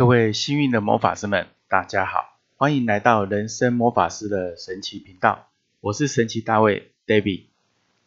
[0.00, 5.50] 各位幸运的魔法师们，大家好，欢迎来到人生魔法师的神奇频道。
[5.82, 7.48] 我是神奇大卫 David。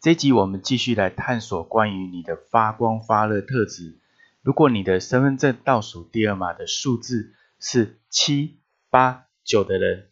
[0.01, 3.99] 这集我们继续来探索关于你的发光发热特质。
[4.41, 8.57] 如果你的身份证倒数第二码的数字是七
[8.89, 10.07] 八九的人，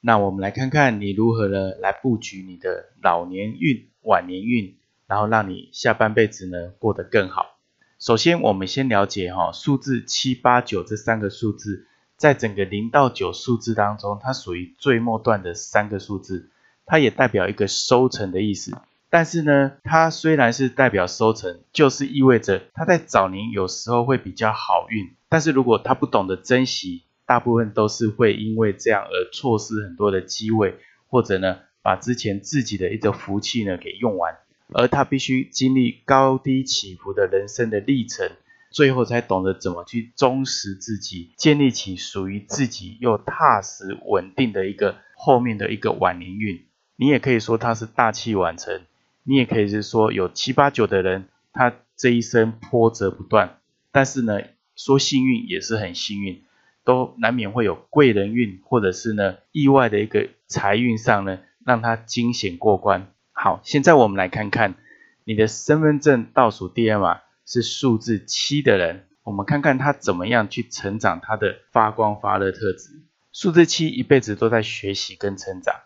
[0.00, 7.55] 那我们来看看你如何呢来布局你的老年运、晚年运，然后让你下半辈子呢过得更好。
[7.98, 11.86] 首先，我们先了解哈，数字七八九这三个数字，
[12.18, 16.50] 在整个零到九数字当中，它属于最末段的三个数字，
[16.84, 18.76] 它也代表一个收成的意思。
[19.08, 30.78] 但是呢，它虽然是代表收成，就是意味着它在早年有时候会比较好运，但是如果他不懂得珍惜，大部分都是会因为这样而错失很多的机会，
[31.08, 34.36] 或者呢，把之前自己的一个福气呢给用完。
[34.78, 38.30] 而他必须经历高低起伏的人生的历程，
[38.70, 46.66] 最后才懂得怎么去忠实自己，建立起属于自己又踏实稳定的一个后面的一个晚年运。
[46.96, 48.82] 你也可以说他是大器晚成，
[49.22, 53.58] 你也可以是说有七八九的人，他这一生波折不断，
[53.92, 54.42] 但是呢，
[54.74, 56.42] 说幸运也是很幸运，
[56.84, 63.10] 都难免会有贵人运，或者是呢意外的一个财运上呢，让他惊险过关。
[63.46, 64.74] 好，现在我们来看看
[65.22, 73.04] 你的身份证倒数第二码是数字七的人，我们看看他怎么样去成长他的发光发热特质。
[73.30, 75.76] 数字七一辈子都在学习跟成长，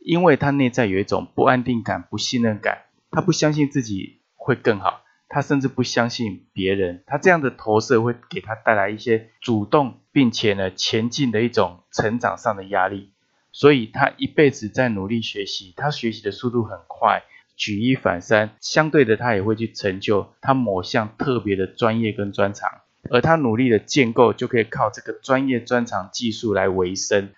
[0.00, 7.04] 因为他内在有一种不安定感、不信任感，他不相信自己会更好，他甚至不相信别人。
[7.06, 13.12] 他这样的投射会给他带来一些主动并且呢前进的一种成长上的压力。
[13.54, 17.22] 所以他一辈子在努力学习，他学习的速度很快，
[17.54, 18.56] 举一反三。
[18.60, 22.68] 相对的，他也会去成就他某项特别的专业跟专长，
[23.10, 27.30] 而他努力的建构，就可以靠这个专业专长技术来维生。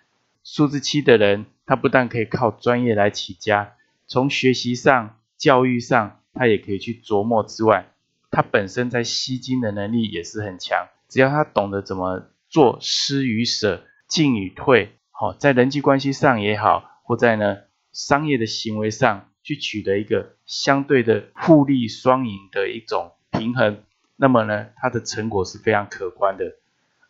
[0.43, 3.75] 数字七的人，他不但可以靠专业来起家，
[4.07, 7.91] 从学习上、教育上，他也可以去琢磨之外，
[8.31, 10.89] 他本身在吸金的能力也是很强。
[11.11, 14.93] 只要他懂得怎么做施与舍、进与退。
[15.19, 17.57] 好，在人际关系上也好，或在呢
[17.91, 23.83] 商业的行为上去取得一个相对的互利双赢的一种平衡，
[24.17, 26.57] 那么呢，它的成果是非常可观的。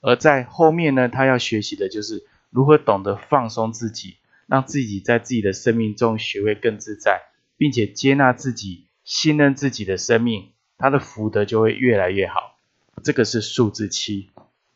[0.02, 7.22] 而在后面呢，他要学习的就是如何懂得放松自己，让自己在自己的生命中学会更自在，
[7.56, 12.56] 并且接纳自己、信任自己的生命，他的福德就会越来越好。
[13.02, 14.30] 这个是数字七。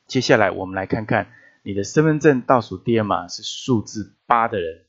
[0.08, 1.30] 接下来我们来看看。
[1.62, 4.82] 你的身份证倒数第二码是数字八的人，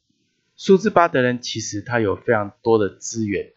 [0.56, 3.52] 数字八的人其实他有非常多的资源。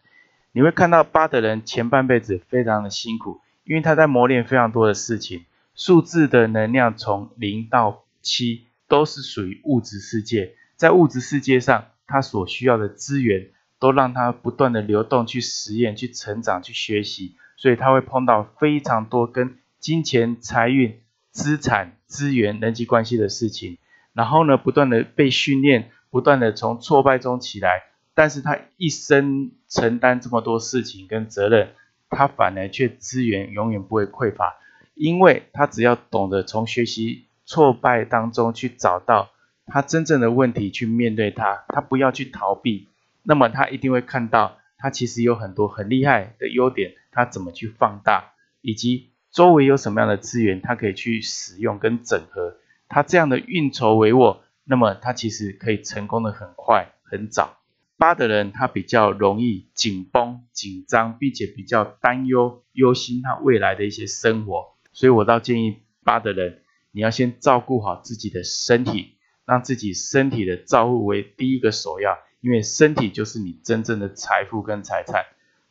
[0.51, 5.45] 你会看到八的人前半辈子非常的辛苦，因为他在磨练非常多的事情。
[5.75, 13.49] 数字的能量从零到七都是属于物质世界，在物质世界上，他所需要的资源
[13.79, 21.01] 都让他不断的流动，去实验、去成长、去学习，所以他会碰到非常多跟金钱、财运。
[21.35, 23.77] 资产、资源、人际关系的事情，
[24.13, 31.73] 然后呢，不断的被训练，不断的从挫败中起来，但是他一生承担这么多事情跟责任，
[32.09, 34.55] 他反而却资源永远不会匮乏，
[34.93, 39.31] 因为他只要懂得从学习挫败当中去找到
[39.65, 42.87] 他真正的问题，去面对它，他不要去逃避，
[43.23, 48.31] 那么他一定会看到他其实有很多很厉害的优点，他怎么去放大，
[48.61, 49.11] 以及。
[49.35, 52.55] 周围有什么样的资源，他可以去使用跟整合，
[52.87, 57.57] 他这样的运筹帷幄，那么他其实可以成功的很快很早。
[57.97, 66.61] 八的人他比较容易紧绷紧张，并且比较担忧忧心他未来的一些生活，所以我倒建议八的人，
[66.93, 69.15] 你要先照顾好自己的身体，
[69.45, 75.25] 让自己身体的照顾为第一个首要，因为身体就是你真正的财富跟财产。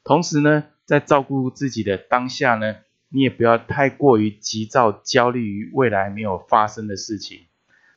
[0.04, 2.76] 同时呢，在照顾自己的当下呢。
[3.14, 7.42] 你也不要太过于急躁、焦虑于未来没有发生的事情。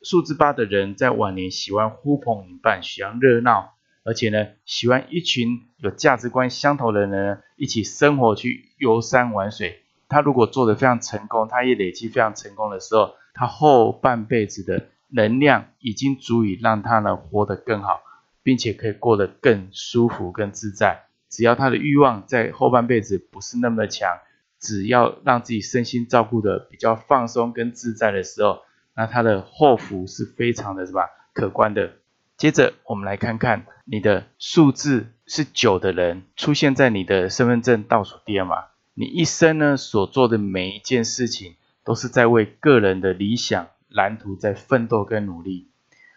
[0.03, 3.73] 数字八的人在晚年喜欢呼朋引伴，喜欢热闹，
[4.03, 9.79] 而且呢，喜欢一群有价值观相投的人一起生活，去游山玩水。
[10.07, 18.03] 他如果做得非常成功，他也累积非常成功的时候，他后半辈子的能量已经足以让他呢活得更好，
[18.43, 21.05] 并且可以过得更舒服、更自在。
[21.27, 24.19] 只要他的欲望在后半辈子不是那么的强。
[24.59, 28.59] 只要让自己身心照顾的比较放松跟自在的时候，
[28.95, 31.94] 那他的后福是非常的什么可观的。
[32.38, 45.68] 接着我们来看看你的数字是九的人出现在你的身份证倒数第二码，你一生呢所做的每一件事情都是在为个人的理想蓝图在奋斗跟努力，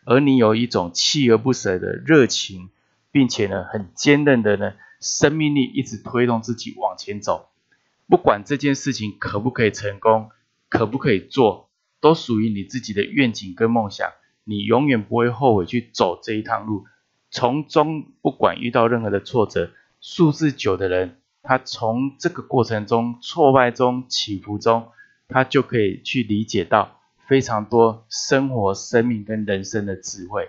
[0.05, 2.71] 而你有一种锲而不舍的热情，
[3.11, 7.50] 并且呢很坚韧的呢生命力，一直推动自己往前走。
[8.11, 10.31] 不管这件事情可不可以成功，
[10.69, 11.71] 可不可以做，
[12.01, 14.11] 都属于你自己的愿景跟梦想。
[14.43, 16.87] 你永远不会后悔去走这一趟路，
[17.31, 19.71] 从中不管遇到任何的挫折，
[20.01, 24.89] 数字九的人，他从这个过程中挫败中起伏中，
[25.29, 30.49] 他就可以去理解到非常多生活、生命跟人生的智慧。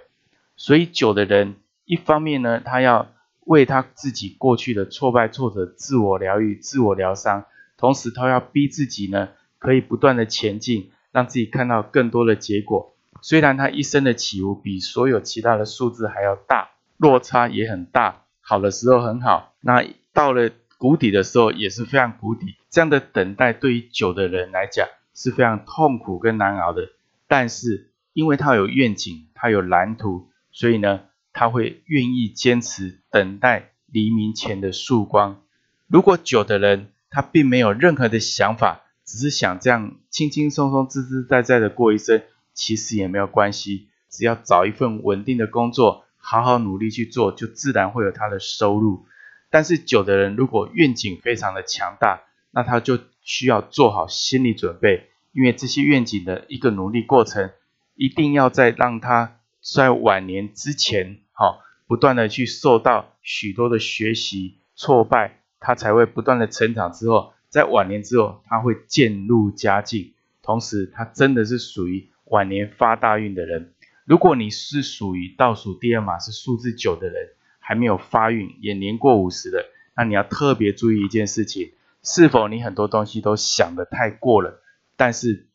[0.56, 3.12] 所以九的人，一方面呢，他要
[3.46, 7.46] 为他自己过去的挫败、挫折自我疗愈、自我疗伤，
[7.78, 9.30] 同时他要逼自己呢，
[9.60, 12.96] 可以不断的前进，让自己看到更多的结果。
[13.22, 22.56] 虽然他一生的起伏比所有其他的数字还要大，落差也很大，好的时候很好，那到了谷底的时候也是非常谷底。
[22.70, 26.90] 这样的等待对于久的人来讲是非常痛苦跟难熬的。
[27.28, 31.02] 但是因为他有愿景，他有蓝图，所以呢，
[31.34, 35.42] 他会愿意坚持等待黎明前的曙光。
[35.88, 42.22] 如果九的人他并没有任何的想法，只是想这样轻轻松松、自自在在的过一生。
[42.54, 49.06] 其实也没有关系，只要找一份稳定的工作，好好努力去做，就自然会有他的收入。
[49.50, 57.52] 但是九的人如果愿景非常的强大，那他就需要做好心理准备，因为这些愿景的一个努力过程，
[57.96, 66.92] 一定要在让他在晚年之前，好不断的去受到许多的学习挫败，他才会不断的成长。
[66.92, 72.10] 之后在晚年之后，他会渐入佳境，同时他真的是属于。
[72.26, 73.74] 晚年发大运的人，
[74.06, 79.66] 如果你是属于倒数第二码是数字九的人，还没有发运，也年过五十的，
[79.98, 81.74] 那你要特别注意一件事情：
[82.04, 84.62] 是否你很多东西都想得太过了，
[84.96, 85.48] 但是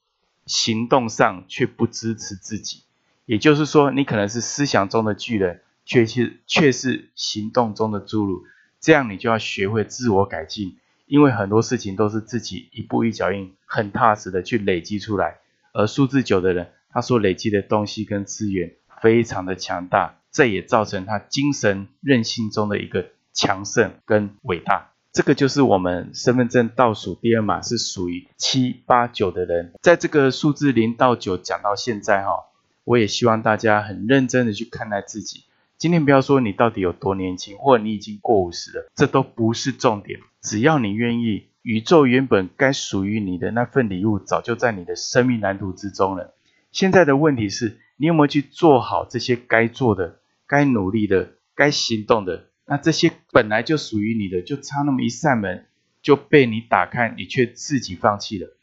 [0.45, 2.83] 行动上却不支持自己。
[3.27, 8.45] 也就是说，你可能是思想中的巨人，却是却是行动中的侏儒。
[8.81, 15.39] 这样你就要学会自我改进，因为很多事情都是自己一步一脚印，很踏实的去累积出来。
[15.73, 24.93] 而数字九的人，他所累积的东西跟资源非常的强大，这也造成他精神韧性中的一个强盛跟伟大。
[25.13, 32.45] 这个就是我们身份证倒数第二码是属于七八九的人，在这个数字零到九讲到现在哈，
[32.87, 35.43] 我也希望大家很认真的去看待自己。
[35.77, 41.49] 今天不要说你到底有多年轻，或者你已经过五十了，这都不是重点，只要你愿意。
[41.63, 46.37] 宇宙原本该属于你的那份礼物，早就在你的生命蓝图之中了。
[46.71, 52.51] 现在的问题是，你有没有去做好这些该做的、该努力的、该行动的？
[52.67, 55.67] 那这些本来就属于你的，就差那么一扇门
[56.03, 58.56] 就被你打开，你却自己放弃了。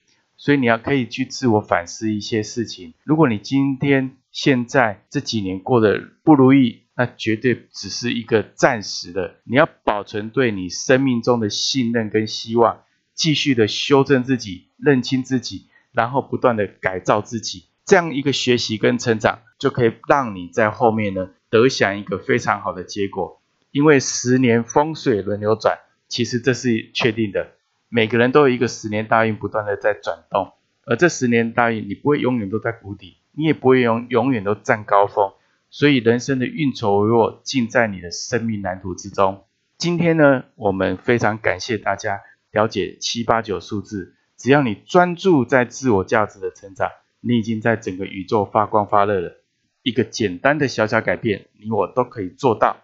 [0.44, 2.94] 所以你要可以去自我反思一些事情。
[3.06, 9.36] 如果你今天、现在这几年过得不如意，那绝对只是一个暂时的。
[9.46, 12.82] 你要保存对你生命中的信任跟希望。
[13.14, 23.42] 继续的修正自己，认清自己，然后不断的改造自己，这样一个学习跟成长，就可以让你在后面呢得享一个非常好的结果。
[23.72, 25.78] 因为十年风水轮流转，
[26.10, 27.53] 其实这是确定的。
[27.96, 30.54] 每个人都有一个十年大运不断的在转动，
[30.84, 35.32] 而这十年大运，你不会永远都在谷底，你也不会永永远都占高峰。
[35.70, 39.44] 所以人生的运筹帷幄尽在你的生命蓝图之中。
[39.78, 42.22] 今天呢，我们非常感谢大家。
[42.50, 46.90] 了解七八九数字，只要你专注在自我价值的成长，
[47.22, 49.44] 你已经在整个宇宙发光发热了。
[49.84, 52.78] 一个简单的小小改变，你我都可以做到，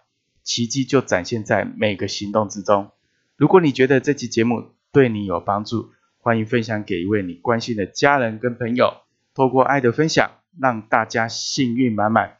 [0.44, 2.92] 奇迹就展现在每个行动之中。
[3.36, 9.02] 如果你觉得这期节目对你有帮助，欢迎分享给一位你关心的家人跟朋友，
[9.34, 12.38] 透过爱的分享，让大家幸运满满。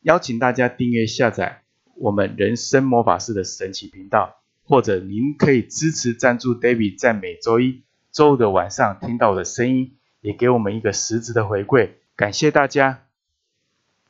[0.00, 1.62] 邀请大家订阅下载
[1.96, 4.36] 我们人生魔法师的神奇频道。
[4.62, 13.09] 或者您可以支持赞助 David，在每周一、周五的晚上听到我的声音，也给我们一个实质的回馈，感谢大家。